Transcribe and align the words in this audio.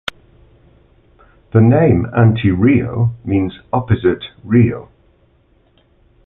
The 1.53 1.61
name 1.61 2.07
Antirrio 2.17 3.13
means 3.23 3.59
"opposite 3.71 4.23
Rio". 4.43 4.89